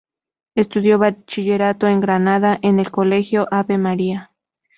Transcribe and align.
Estudió 0.55 0.97
bachillerato 0.97 1.87
en 1.87 2.01
Granada, 2.01 2.57
en 2.63 2.79
el 2.79 2.89
Colegio 2.89 3.47
Ave 3.51 3.77
María. 3.77 4.31